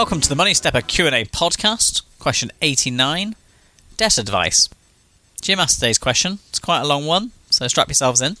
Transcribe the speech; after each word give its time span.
Welcome 0.00 0.22
to 0.22 0.30
the 0.30 0.34
Money 0.34 0.54
Stepper 0.54 0.80
Q&A 0.80 1.26
podcast. 1.26 2.00
Question 2.18 2.50
89, 2.62 3.36
debt 3.98 4.16
advice. 4.16 4.70
Jim 5.42 5.60
asked 5.60 5.74
today's 5.74 5.98
question. 5.98 6.38
It's 6.48 6.58
quite 6.58 6.80
a 6.80 6.86
long 6.86 7.04
one, 7.04 7.32
so 7.50 7.68
strap 7.68 7.88
yourselves 7.88 8.22
in. 8.22 8.38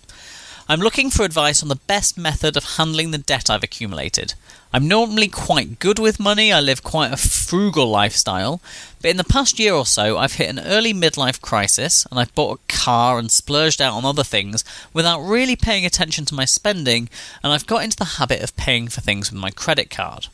I'm 0.70 0.80
looking 0.80 1.10
for 1.10 1.22
advice 1.22 1.62
on 1.62 1.68
the 1.68 1.76
best 1.76 2.16
method 2.16 2.56
of 2.56 2.64
handling 2.64 3.10
the 3.10 3.18
debt 3.18 3.50
I've 3.50 3.62
accumulated. 3.62 4.32
I'm 4.72 4.88
normally 4.88 5.28
quite 5.28 5.78
good 5.80 5.98
with 5.98 6.18
money, 6.18 6.50
I 6.50 6.60
live 6.60 6.82
quite 6.82 7.12
a 7.12 7.18
frugal 7.18 7.90
lifestyle, 7.90 8.62
but 9.02 9.10
in 9.10 9.18
the 9.18 9.22
past 9.22 9.58
year 9.58 9.74
or 9.74 9.84
so 9.84 10.16
I've 10.16 10.36
hit 10.36 10.48
an 10.48 10.60
early 10.60 10.94
midlife 10.94 11.42
crisis 11.42 12.06
and 12.10 12.18
I've 12.18 12.34
bought 12.34 12.58
a 12.58 12.72
car 12.72 13.18
and 13.18 13.30
splurged 13.30 13.82
out 13.82 13.92
on 13.92 14.06
other 14.06 14.24
things 14.24 14.64
without 14.94 15.20
really 15.20 15.56
paying 15.56 15.84
attention 15.84 16.24
to 16.24 16.34
my 16.34 16.46
spending, 16.46 17.10
and 17.44 17.52
I've 17.52 17.66
got 17.66 17.84
into 17.84 17.98
the 17.98 18.16
habit 18.16 18.42
of 18.42 18.56
paying 18.56 18.88
for 18.88 19.02
things 19.02 19.30
with 19.30 19.38
my 19.38 19.50
credit 19.50 19.90
card. 19.90 20.28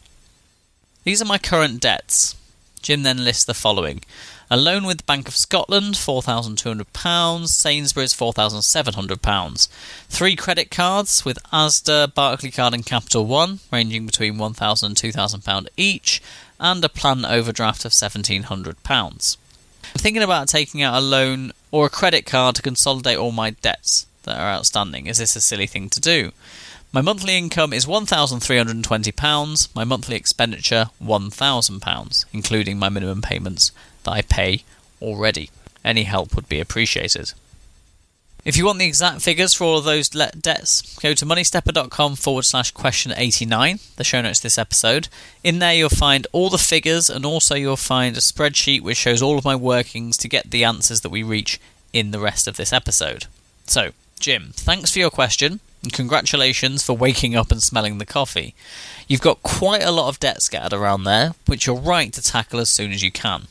These 1.06 1.22
are 1.22 1.26
my 1.26 1.38
current 1.38 1.80
debts. 1.80 2.34
Jim 2.82 3.04
then 3.04 3.22
lists 3.22 3.44
the 3.44 3.54
following 3.54 4.02
a 4.50 4.56
loan 4.56 4.84
with 4.84 4.98
the 4.98 5.04
Bank 5.04 5.28
of 5.28 5.36
Scotland, 5.36 5.94
£4,200, 5.94 7.48
Sainsbury's, 7.48 8.12
£4,700, 8.12 9.68
three 10.08 10.34
credit 10.34 10.68
cards 10.72 11.24
with 11.24 11.38
Asda, 11.52 12.12
Barclaycard, 12.12 12.72
and 12.72 12.84
Capital 12.84 13.24
One, 13.24 13.60
ranging 13.70 14.04
between 14.04 14.34
£1,000 14.34 14.82
and 14.82 14.96
£2,000 14.96 15.68
each, 15.76 16.20
and 16.58 16.84
a 16.84 16.88
plan 16.88 17.24
overdraft 17.24 17.84
of 17.84 17.92
£1,700. 17.92 19.36
I'm 19.84 19.98
thinking 19.98 20.22
about 20.24 20.48
taking 20.48 20.82
out 20.82 20.98
a 20.98 21.00
loan 21.00 21.52
or 21.70 21.86
a 21.86 21.90
credit 21.90 22.26
card 22.26 22.56
to 22.56 22.62
consolidate 22.62 23.18
all 23.18 23.30
my 23.30 23.50
debts 23.50 24.06
that 24.24 24.40
are 24.40 24.50
outstanding. 24.50 25.06
Is 25.06 25.18
this 25.18 25.36
a 25.36 25.40
silly 25.40 25.68
thing 25.68 25.88
to 25.90 26.00
do? 26.00 26.32
My 26.96 27.02
monthly 27.02 27.36
income 27.36 27.74
is 27.74 27.84
£1,320, 27.84 29.74
my 29.74 29.84
monthly 29.84 30.16
expenditure 30.16 30.86
£1,000, 31.04 32.24
including 32.32 32.78
my 32.78 32.88
minimum 32.88 33.20
payments 33.20 33.70
that 34.04 34.12
I 34.12 34.22
pay 34.22 34.64
already. 35.02 35.50
Any 35.84 36.04
help 36.04 36.34
would 36.34 36.48
be 36.48 36.58
appreciated. 36.58 37.34
If 38.46 38.56
you 38.56 38.64
want 38.64 38.78
the 38.78 38.86
exact 38.86 39.20
figures 39.20 39.52
for 39.52 39.64
all 39.64 39.76
of 39.76 39.84
those 39.84 40.08
debts, 40.08 40.98
go 40.98 41.12
to 41.12 41.26
moneystepper.com 41.26 42.16
forward 42.16 42.46
slash 42.46 42.70
question 42.70 43.12
89, 43.14 43.78
the 43.96 44.02
show 44.02 44.22
notes 44.22 44.40
this 44.40 44.56
episode. 44.56 45.08
In 45.44 45.58
there, 45.58 45.74
you'll 45.74 45.90
find 45.90 46.26
all 46.32 46.48
the 46.48 46.56
figures 46.56 47.10
and 47.10 47.26
also 47.26 47.56
you'll 47.56 47.76
find 47.76 48.16
a 48.16 48.20
spreadsheet 48.20 48.80
which 48.80 48.96
shows 48.96 49.20
all 49.20 49.36
of 49.36 49.44
my 49.44 49.54
workings 49.54 50.16
to 50.16 50.30
get 50.30 50.50
the 50.50 50.64
answers 50.64 51.02
that 51.02 51.10
we 51.10 51.22
reach 51.22 51.60
in 51.92 52.12
the 52.12 52.20
rest 52.20 52.48
of 52.48 52.56
this 52.56 52.72
episode. 52.72 53.26
So, 53.66 53.90
Jim, 54.18 54.52
thanks 54.54 54.90
for 54.90 54.98
your 54.98 55.10
question 55.10 55.60
congratulations 55.92 56.82
for 56.82 56.96
waking 56.96 57.34
up 57.34 57.50
and 57.50 57.62
smelling 57.62 57.98
the 57.98 58.06
coffee. 58.06 58.54
You've 59.08 59.20
got 59.20 59.42
quite 59.42 59.82
a 59.82 59.90
lot 59.90 60.08
of 60.08 60.20
debt 60.20 60.42
scattered 60.42 60.72
around 60.72 61.04
there, 61.04 61.34
which 61.46 61.66
you're 61.66 61.76
right 61.76 62.12
to 62.12 62.22
tackle 62.22 62.60
as 62.60 62.68
soon 62.68 62.92
as 62.92 63.02
you 63.02 63.10
can. 63.10 63.46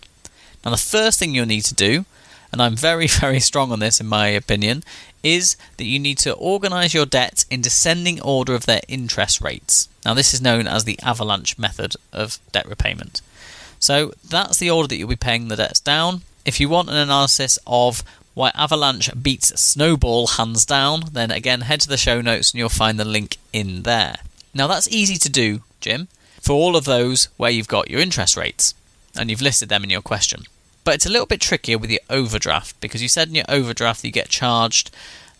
Now, 0.63 0.71
the 0.71 0.77
first 0.77 1.19
thing 1.19 1.33
you'll 1.33 1.45
need 1.45 1.65
to 1.65 1.75
do, 1.75 2.05
and 2.51 2.61
I'm 2.61 2.75
very, 2.75 3.07
very 3.21 3.39
strong 3.39 3.71
on 3.71 3.79
this 3.79 3.99
in 3.99 4.07
my 4.07 4.27
opinion, 4.27 4.83
is 5.23 5.57
that 5.77 5.85
you 5.85 5.99
need 5.99 6.17
to 6.19 6.33
organise 6.33 6.93
your 6.93 7.05
debt 7.05 7.45
in 7.49 7.61
descending 7.61 8.21
order 8.21 8.53
of 8.53 8.65
their 8.65 8.81
interest 8.87 9.41
rates. 9.41 9.89
Now, 10.03 10.13
this 10.13 10.33
is 10.33 10.41
known 10.41 10.67
as 10.67 10.83
the 10.83 10.99
avalanche 11.01 11.57
method 11.57 11.95
of 12.13 12.39
debt 12.51 12.67
repayment. 12.67 13.21
So, 13.79 14.13
that's 14.27 14.57
the 14.57 14.69
order 14.69 14.87
that 14.87 14.97
you'll 14.97 15.07
be 15.07 15.15
paying 15.15 15.47
the 15.47 15.55
debts 15.55 15.79
down. 15.79 16.21
If 16.45 16.59
you 16.59 16.69
want 16.69 16.89
an 16.89 16.97
analysis 16.97 17.57
of 17.65 18.03
why 18.35 18.51
Avalanche 18.53 19.09
beats 19.19 19.59
Snowball 19.59 20.27
hands 20.27 20.65
down, 20.65 21.05
then 21.13 21.31
again 21.31 21.61
head 21.61 21.81
to 21.81 21.87
the 21.87 21.97
show 21.97 22.21
notes 22.21 22.51
and 22.51 22.59
you'll 22.59 22.69
find 22.69 22.99
the 22.99 23.05
link 23.05 23.37
in 23.51 23.81
there. 23.81 24.17
Now 24.53 24.67
that's 24.67 24.87
easy 24.89 25.15
to 25.15 25.29
do, 25.29 25.61
Jim, 25.81 26.07
for 26.39 26.53
all 26.53 26.75
of 26.75 26.85
those 26.85 27.29
where 27.37 27.49
you've 27.49 27.67
got 27.67 27.89
your 27.89 28.01
interest 28.01 28.37
rates 28.37 28.75
and 29.17 29.29
you've 29.29 29.41
listed 29.41 29.69
them 29.69 29.83
in 29.83 29.89
your 29.89 30.01
question. 30.01 30.43
But 30.83 30.95
it's 30.95 31.05
a 31.05 31.09
little 31.09 31.25
bit 31.25 31.41
trickier 31.41 31.79
with 31.79 31.89
your 31.89 32.01
overdraft 32.09 32.79
because 32.79 33.01
you 33.01 33.09
said 33.09 33.29
in 33.29 33.35
your 33.35 33.45
overdraft 33.49 34.03
you 34.03 34.11
get 34.11 34.29
charged 34.29 34.91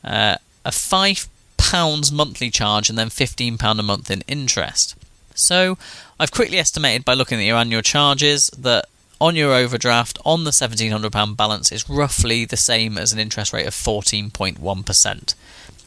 uh, 0.04 0.38
a 0.64 0.72
five 0.72 1.28
pounds 1.58 2.12
monthly 2.12 2.50
charge 2.50 2.90
and 2.90 2.98
then 2.98 3.10
fifteen 3.10 3.58
pound 3.58 3.80
a 3.80 3.84
month 3.84 4.10
in 4.10 4.24
interest. 4.28 4.96
So 5.36 5.78
I've 6.20 6.32
quickly 6.32 6.58
estimated 6.58 7.04
by 7.04 7.14
looking 7.14 7.40
at 7.40 7.46
your 7.46 7.58
annual 7.58 7.82
charges 7.82 8.48
that 8.58 8.86
on 9.20 9.36
your 9.36 9.54
overdraft 9.54 10.20
on 10.26 10.44
the 10.44 10.52
£1,700 10.52 11.38
balance 11.38 11.72
is 11.72 11.90
roughly 11.90 12.46
the 12.46 12.58
same 12.58 12.98
as 12.98 13.14
an 13.14 13.20
interest 13.20 13.54
rate 13.54 13.68
of 13.68 13.74
14.1%. 13.74 15.36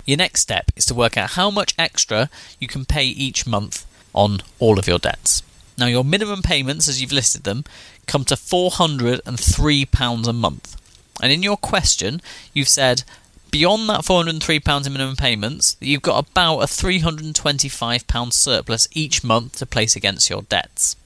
Your 0.07 0.17
next 0.17 0.41
step 0.41 0.71
is 0.77 0.87
to 0.87 0.95
work 0.95 1.17
out 1.17 1.31
how 1.31 1.51
much 1.51 1.75
extra 1.79 2.31
you 2.59 2.67
can 2.67 2.85
pay 2.85 3.05
each 3.05 3.47
month 3.47 3.85
on 4.15 4.41
all 4.59 4.79
of 4.79 4.89
your 4.89 4.99
debts. 4.99 5.43
Now, 5.77 5.87
your 5.87 6.05
minimum 6.05 6.43
payments, 6.43 6.89
as 6.89 7.01
you've 7.01 7.13
listed 7.13 7.45
them, 7.45 7.65
come 8.07 8.25
to 8.25 8.35
£403 8.35 10.27
a 10.27 10.33
month. 10.33 10.77
And 11.23 11.31
in 11.31 11.43
your 11.43 11.57
question, 11.57 12.21
you've 12.53 12.69
said 12.69 13.05
beyond 13.51 13.89
that 13.89 14.01
£403 14.01 14.87
in 14.87 14.93
minimum 14.93 15.17
payments, 15.17 15.77
you've 15.81 16.03
got 16.03 16.29
about 16.31 16.61
a 16.61 16.67
£325 16.67 18.33
surplus 18.33 18.89
each 18.93 19.23
month 19.25 19.59
to 19.59 19.67
place 19.67 19.95
against 19.95 20.31
your 20.31 20.43
debts. 20.43 20.97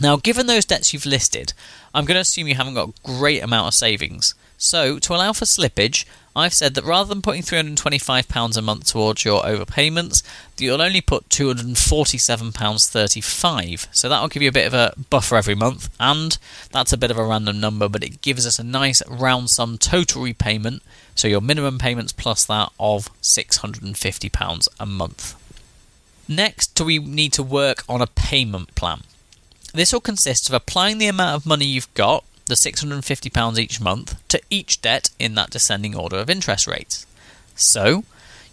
Now, 0.00 0.16
given 0.16 0.46
those 0.46 0.64
debts 0.64 0.92
you've 0.92 1.06
listed, 1.06 1.52
I'm 1.94 2.04
going 2.04 2.16
to 2.16 2.20
assume 2.20 2.48
you 2.48 2.54
haven't 2.54 2.74
got 2.74 2.90
a 2.90 2.92
great 3.02 3.42
amount 3.42 3.68
of 3.68 3.74
savings. 3.74 4.34
So, 4.58 4.98
to 4.98 5.14
allow 5.14 5.32
for 5.32 5.44
slippage, 5.44 6.04
I've 6.36 6.52
said 6.52 6.74
that 6.74 6.84
rather 6.84 7.08
than 7.08 7.22
putting 7.22 7.40
£325 7.40 8.56
a 8.56 8.62
month 8.62 8.86
towards 8.86 9.24
your 9.24 9.42
overpayments, 9.42 10.22
that 10.56 10.64
you'll 10.64 10.82
only 10.82 11.00
put 11.00 11.30
£247.35. 11.30 13.86
So 13.90 14.08
that'll 14.10 14.28
give 14.28 14.42
you 14.42 14.50
a 14.50 14.52
bit 14.52 14.66
of 14.66 14.74
a 14.74 14.92
buffer 15.08 15.36
every 15.36 15.54
month, 15.54 15.88
and 15.98 16.36
that's 16.72 16.92
a 16.92 16.98
bit 16.98 17.10
of 17.10 17.16
a 17.16 17.24
random 17.24 17.58
number, 17.58 17.88
but 17.88 18.04
it 18.04 18.20
gives 18.20 18.46
us 18.46 18.58
a 18.58 18.64
nice 18.64 19.02
round 19.08 19.48
sum 19.48 19.78
total 19.78 20.22
repayment. 20.22 20.82
So 21.14 21.26
your 21.26 21.40
minimum 21.40 21.78
payments 21.78 22.12
plus 22.12 22.44
that 22.44 22.70
of 22.78 23.08
£650 23.22 24.68
a 24.78 24.86
month. 24.86 25.34
Next, 26.28 26.74
do 26.74 26.84
we 26.84 26.98
need 26.98 27.32
to 27.32 27.42
work 27.42 27.82
on 27.88 28.02
a 28.02 28.06
payment 28.06 28.74
plan? 28.74 29.04
This 29.76 29.92
will 29.92 30.00
consist 30.00 30.48
of 30.48 30.54
applying 30.54 30.96
the 30.96 31.06
amount 31.06 31.36
of 31.36 31.44
money 31.44 31.66
you've 31.66 31.92
got, 31.92 32.24
the 32.46 32.54
£650 32.54 33.58
each 33.58 33.78
month, 33.78 34.26
to 34.28 34.40
each 34.48 34.80
debt 34.80 35.10
in 35.18 35.34
that 35.34 35.50
descending 35.50 35.94
order 35.94 36.16
of 36.16 36.30
interest 36.30 36.66
rates. 36.66 37.04
So, 37.54 38.04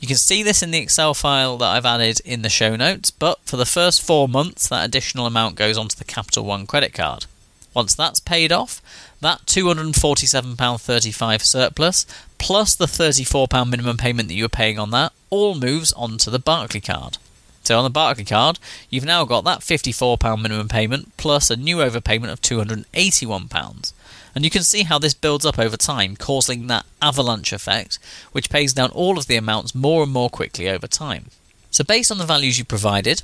you 0.02 0.08
can 0.10 0.18
see 0.18 0.44
this 0.44 0.62
in 0.62 0.72
the 0.72 0.80
Excel 0.80 1.14
file 1.14 1.58
that 1.60 1.78
I've 1.78 1.86
added 1.86 2.20
in 2.26 2.42
the 2.42 2.50
show 2.50 2.76
notes, 2.76 3.10
but 3.10 3.40
for 3.46 3.56
the 3.56 3.66
first 3.66 4.02
four 4.02 4.28
months, 4.28 4.68
that 4.68 4.84
additional 4.84 5.26
amount 5.26 5.56
goes 5.56 5.78
onto 5.78 5.96
the 5.96 6.04
Capital 6.04 6.44
One 6.44 6.68
credit 6.68 6.94
card. 6.94 7.26
Once 7.74 7.96
that's 7.96 8.20
paid 8.20 8.52
off, 8.52 8.82
that 9.22 9.46
£247.35 9.46 11.42
surplus, 11.42 12.06
plus 12.38 12.76
the 12.76 12.86
£34 12.86 13.70
minimum 13.70 13.96
payment 13.96 14.28
that 14.28 14.36
you 14.36 14.44
were 14.44 14.50
paying 14.50 14.78
on 14.78 14.92
that, 14.92 15.14
all 15.30 15.56
moves 15.56 15.94
onto 15.94 16.30
the 16.30 16.38
Barclaycard. 16.38 17.18
So 17.64 17.78
on 17.78 17.86
the 17.86 18.00
Barclaycard, 18.00 18.60
you've 18.90 19.06
now 19.06 19.24
got 19.24 19.46
that 19.46 19.60
£54 19.60 20.42
minimum 20.42 20.68
payment 20.68 21.16
plus 21.16 21.50
a 21.50 21.56
new 21.56 21.78
overpayment 21.78 22.32
of 22.32 22.42
£281. 22.42 23.94
And 24.36 24.44
you 24.44 24.52
can 24.52 24.64
see 24.64 24.84
how 24.84 25.00
this 25.00 25.14
builds 25.14 25.46
up 25.46 25.58
over 25.58 25.78
time, 25.78 26.18
causing 26.18 26.68
that 26.68 26.86
avalanche 27.02 27.54
effect, 27.54 28.00
which 28.32 28.50
pays 28.50 28.74
down 28.74 28.90
all 28.92 29.18
of 29.18 29.28
the 29.28 29.38
amounts 29.38 29.74
more 29.74 30.04
and 30.04 30.12
more 30.12 30.30
quickly 30.30 30.68
over 30.68 30.88
time. 30.88 31.28
So, 31.72 31.84
based 31.84 32.12
on 32.12 32.18
the 32.18 32.26
values 32.26 32.60
you 32.60 32.66
provided, 32.66 33.24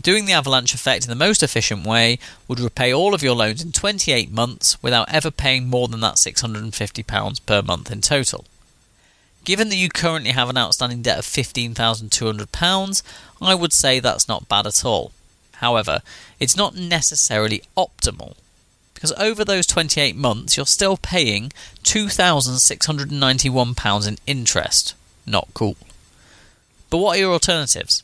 doing 0.00 0.26
the 0.26 0.32
avalanche 0.32 0.74
effect 0.74 1.04
in 1.04 1.10
the 1.10 1.16
most 1.16 1.42
efficient 1.42 1.86
way 1.86 2.18
would 2.46 2.60
repay 2.60 2.92
all 2.92 3.14
of 3.14 3.22
your 3.22 3.34
loans 3.34 3.62
in 3.62 3.72
28 3.72 4.30
months 4.30 4.82
without 4.82 5.12
ever 5.12 5.30
paying 5.30 5.68
more 5.68 5.88
than 5.88 6.00
that 6.00 6.14
£650 6.14 7.46
per 7.46 7.62
month 7.62 7.90
in 7.90 8.00
total. 8.00 8.44
Given 9.44 9.68
that 9.68 9.76
you 9.76 9.90
currently 9.90 10.32
have 10.32 10.48
an 10.48 10.58
outstanding 10.58 11.02
debt 11.02 11.18
of 11.18 11.26
£15,200, 11.26 13.02
I 13.42 13.54
would 13.54 13.72
say 13.72 14.00
that's 14.00 14.26
not 14.26 14.48
bad 14.48 14.66
at 14.66 14.84
all. 14.84 15.12
However, 15.56 16.00
it's 16.40 16.56
not 16.56 16.74
necessarily 16.74 17.62
optimal. 17.76 18.34
because 19.04 19.12
over 19.18 19.44
those 19.44 19.66
28 19.66 20.16
months 20.16 20.56
you're 20.56 20.64
still 20.64 20.96
paying 20.96 21.52
£2,691 21.82 24.08
in 24.08 24.16
interest. 24.26 24.94
Not 25.26 25.48
cool. 25.52 25.76
But 26.88 26.96
what 26.98 27.16
are 27.16 27.20
your 27.20 27.32
alternatives? 27.34 28.02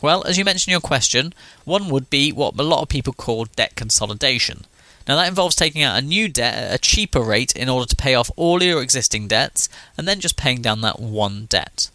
Well, 0.00 0.24
as 0.24 0.36
you 0.36 0.44
mentioned 0.44 0.70
in 0.70 0.72
your 0.72 0.80
question, 0.80 1.32
one 1.64 1.88
would 1.90 2.10
be 2.10 2.32
what 2.32 2.58
a 2.58 2.64
lot 2.64 2.82
of 2.82 2.88
people 2.88 3.12
call 3.12 3.44
debt 3.44 3.76
consolidation. 3.76 4.64
Now, 5.08 5.16
that 5.16 5.28
involves 5.28 5.56
taking 5.56 5.82
out 5.82 5.98
a 5.98 6.06
new 6.06 6.28
debt 6.28 6.54
at 6.54 6.74
a 6.74 6.78
cheaper 6.78 7.20
rate 7.20 7.54
in 7.56 7.68
order 7.68 7.86
to 7.86 7.96
pay 7.96 8.14
off 8.14 8.30
all 8.36 8.62
your 8.62 8.82
existing 8.82 9.28
debts 9.28 9.68
and 9.96 10.06
then 10.06 10.20
just 10.20 10.36
paying 10.36 10.62
down 10.62 10.80
that 10.82 11.00
one 11.00 11.46
debt. 11.46 11.90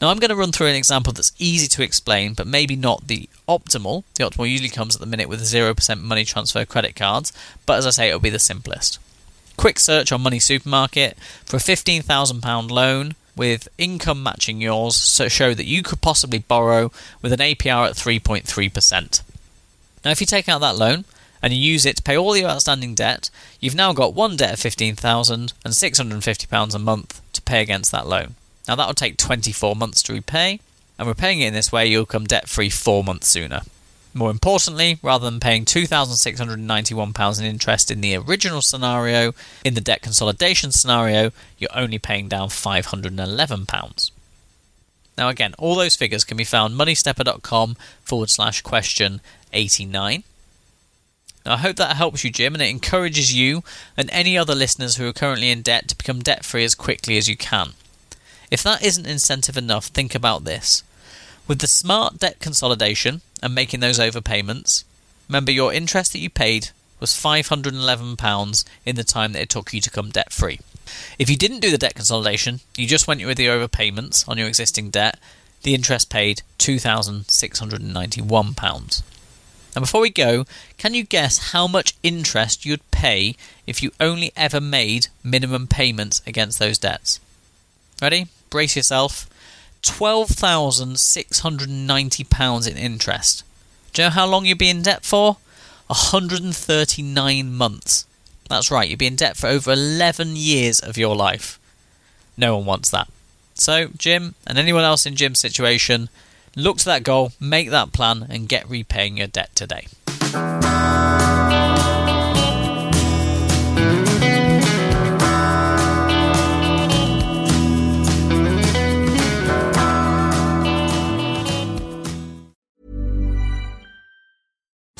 Now, 0.00 0.08
I'm 0.08 0.18
going 0.18 0.30
to 0.30 0.36
run 0.36 0.50
through 0.50 0.66
an 0.66 0.74
example 0.74 1.12
that's 1.12 1.32
easy 1.38 1.68
to 1.68 1.82
explain, 1.82 2.34
but 2.34 2.46
maybe 2.46 2.74
not 2.74 3.06
the 3.06 3.28
optimal. 3.48 4.02
The 4.16 4.24
optimal 4.24 4.50
usually 4.50 4.68
comes 4.68 4.96
at 4.96 5.00
the 5.00 5.06
minute 5.06 5.28
with 5.28 5.40
0% 5.40 6.00
money 6.00 6.24
transfer 6.24 6.64
credit 6.64 6.96
cards, 6.96 7.32
but 7.66 7.78
as 7.78 7.86
I 7.86 7.90
say, 7.90 8.08
it'll 8.08 8.18
be 8.18 8.28
the 8.28 8.40
simplest. 8.40 8.98
Quick 9.56 9.78
search 9.78 10.10
on 10.10 10.22
Money 10.22 10.40
Supermarket 10.40 11.16
for 11.44 11.56
a 11.56 11.60
£15,000 11.60 12.70
loan 12.70 13.14
with 13.36 13.68
income 13.78 14.22
matching 14.22 14.60
yours 14.60 14.96
so 14.96 15.28
show 15.28 15.54
that 15.54 15.66
you 15.66 15.82
could 15.82 16.00
possibly 16.00 16.40
borrow 16.40 16.90
with 17.22 17.32
an 17.32 17.38
APR 17.38 17.88
at 17.88 17.94
3.3%. 17.94 19.22
Now, 20.04 20.10
if 20.10 20.20
you 20.20 20.26
take 20.26 20.48
out 20.48 20.60
that 20.62 20.76
loan 20.76 21.04
and 21.42 21.52
you 21.52 21.58
use 21.58 21.84
it 21.84 21.96
to 21.96 22.02
pay 22.02 22.16
all 22.16 22.36
your 22.36 22.48
outstanding 22.48 22.94
debt, 22.94 23.30
you've 23.60 23.74
now 23.74 23.92
got 23.92 24.14
one 24.14 24.36
debt 24.36 24.54
of 24.54 24.60
£15,000 24.60 25.30
and 25.30 25.74
£650 25.74 26.74
a 26.74 26.78
month 26.78 27.20
to 27.32 27.42
pay 27.42 27.60
against 27.60 27.90
that 27.92 28.06
loan. 28.06 28.36
Now, 28.68 28.76
that 28.76 28.86
will 28.86 28.94
take 28.94 29.16
24 29.16 29.74
months 29.74 30.02
to 30.04 30.12
repay, 30.12 30.60
and 30.98 31.08
repaying 31.08 31.40
it 31.40 31.48
in 31.48 31.54
this 31.54 31.72
way, 31.72 31.86
you'll 31.86 32.06
come 32.06 32.26
debt 32.26 32.48
free 32.48 32.70
four 32.70 33.02
months 33.02 33.28
sooner. 33.28 33.62
More 34.14 34.30
importantly, 34.30 34.98
rather 35.02 35.28
than 35.28 35.40
paying 35.40 35.64
£2,691 35.64 37.40
in 37.40 37.46
interest 37.46 37.90
in 37.90 38.02
the 38.02 38.16
original 38.16 38.60
scenario, 38.60 39.32
in 39.64 39.74
the 39.74 39.80
debt 39.80 40.02
consolidation 40.02 40.70
scenario, 40.70 41.32
you're 41.58 41.70
only 41.74 41.98
paying 41.98 42.28
down 42.28 42.48
£511. 42.50 44.10
Now, 45.16 45.28
again, 45.28 45.54
all 45.58 45.74
those 45.74 45.96
figures 45.96 46.24
can 46.24 46.36
be 46.36 46.44
found 46.44 46.74
moneystepper.com 46.74 47.76
forward 48.02 48.30
slash 48.30 48.60
question 48.60 49.20
89. 49.52 50.24
I 51.44 51.56
hope 51.56 51.76
that 51.76 51.96
helps 51.96 52.24
you, 52.24 52.30
Jim, 52.30 52.54
and 52.54 52.62
it 52.62 52.70
encourages 52.70 53.34
you 53.34 53.64
and 53.96 54.08
any 54.12 54.38
other 54.38 54.54
listeners 54.54 54.96
who 54.96 55.08
are 55.08 55.12
currently 55.12 55.50
in 55.50 55.62
debt 55.62 55.88
to 55.88 55.96
become 55.96 56.20
debt 56.20 56.44
free 56.44 56.64
as 56.64 56.74
quickly 56.74 57.18
as 57.18 57.28
you 57.28 57.36
can. 57.36 57.72
If 58.50 58.62
that 58.62 58.82
isn't 58.82 59.06
incentive 59.06 59.56
enough, 59.56 59.86
think 59.86 60.14
about 60.14 60.44
this. 60.44 60.82
With 61.48 61.58
the 61.58 61.66
smart 61.66 62.18
debt 62.18 62.38
consolidation 62.38 63.22
and 63.42 63.54
making 63.54 63.80
those 63.80 63.98
overpayments, 63.98 64.84
remember 65.28 65.50
your 65.50 65.72
interest 65.72 66.12
that 66.12 66.20
you 66.20 66.30
paid 66.30 66.68
was 67.00 67.10
£511 67.10 68.64
in 68.86 68.94
the 68.94 69.02
time 69.02 69.32
that 69.32 69.42
it 69.42 69.48
took 69.48 69.72
you 69.72 69.80
to 69.80 69.90
come 69.90 70.10
debt 70.10 70.32
free. 70.32 70.60
If 71.18 71.28
you 71.28 71.36
didn't 71.36 71.60
do 71.60 71.70
the 71.70 71.78
debt 71.78 71.96
consolidation, 71.96 72.60
you 72.76 72.86
just 72.86 73.08
went 73.08 73.24
with 73.24 73.38
the 73.38 73.46
overpayments 73.46 74.28
on 74.28 74.38
your 74.38 74.46
existing 74.46 74.90
debt, 74.90 75.18
the 75.62 75.74
interest 75.74 76.10
paid 76.10 76.42
£2,691. 76.58 79.02
Now, 79.74 79.80
before 79.80 80.02
we 80.02 80.10
go, 80.10 80.44
can 80.76 80.94
you 80.94 81.04
guess 81.04 81.52
how 81.52 81.66
much 81.66 81.94
interest 82.02 82.66
you'd 82.66 82.88
pay 82.90 83.36
if 83.66 83.82
you 83.82 83.90
only 83.98 84.32
ever 84.36 84.60
made 84.60 85.08
minimum 85.24 85.66
payments 85.66 86.20
against 86.26 86.58
those 86.58 86.78
debts? 86.78 87.20
Ready? 88.00 88.28
brace 88.52 88.76
yourself, 88.76 89.28
£12,690 89.82 92.70
in 92.70 92.76
interest. 92.76 93.42
Do 93.92 94.02
you 94.02 94.06
know 94.06 94.12
how 94.12 94.26
long 94.26 94.44
you'd 94.44 94.58
be 94.58 94.68
in 94.68 94.82
debt 94.82 95.04
for? 95.04 95.38
139 95.88 97.52
months. 97.52 98.06
That's 98.48 98.70
right, 98.70 98.88
you'd 98.88 99.00
be 99.00 99.08
in 99.08 99.16
debt 99.16 99.36
for 99.36 99.48
over 99.48 99.72
11 99.72 100.36
years 100.36 100.78
of 100.78 100.96
your 100.96 101.16
life. 101.16 101.58
No 102.36 102.56
one 102.56 102.66
wants 102.66 102.90
that. 102.90 103.08
So, 103.54 103.88
Jim, 103.98 104.36
and 104.46 104.56
anyone 104.58 104.84
else 104.84 105.04
in 105.06 105.16
Jim's 105.16 105.40
situation, 105.40 106.08
look 106.56 106.78
to 106.78 106.84
that 106.86 107.04
goal, 107.04 107.32
make 107.40 107.70
that 107.70 107.92
plan, 107.92 108.26
and 108.28 108.48
get 108.48 108.68
repaying 108.68 109.16
your 109.16 109.28
debt 109.28 109.50
today. 109.54 109.86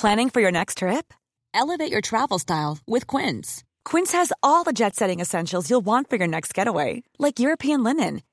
Planning 0.03 0.31
for 0.31 0.41
your 0.41 0.51
next 0.51 0.79
trip? 0.79 1.15
Elevate 1.55 1.93
your 1.93 2.01
travel 2.01 2.41
style 2.41 2.79
with 2.89 3.07
Quince. 3.07 3.63
Quince 3.85 4.11
has 4.11 4.33
all 4.43 4.65
the 4.65 4.73
jet 4.73 4.97
setting 4.97 5.21
essentials 5.21 5.71
you'll 5.71 5.85
want 5.85 6.11
for 6.11 6.17
your 6.17 6.27
next 6.27 6.55
getaway, 6.55 7.05
like 7.21 7.39
European 7.39 7.85
linen, 7.85 8.23